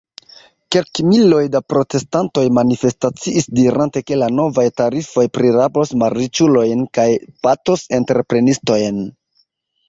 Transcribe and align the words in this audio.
Kelkmiloj 0.75 1.41
da 1.55 1.59
protestantoj 1.73 2.45
manifestaciis, 2.57 3.47
dirante, 3.59 4.03
ke 4.07 4.17
la 4.21 4.31
novaj 4.39 4.65
tarifoj 4.81 5.25
prirabos 5.39 5.93
malriĉulojn 6.05 6.83
kaj 6.99 7.07
batos 7.45 7.87
entreprenistojn. 8.01 9.05